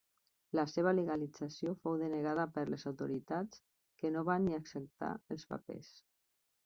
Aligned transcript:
La 0.59 0.63
seva 0.69 0.93
legalització 0.99 1.73
fou 1.83 1.99
denegada 2.03 2.45
per 2.55 2.63
les 2.75 2.87
autoritats 2.93 3.61
que 4.01 4.11
no 4.17 4.25
van 4.31 4.45
ni 4.49 4.57
acceptar 4.61 5.13
els 5.37 5.47
papers. 5.53 5.93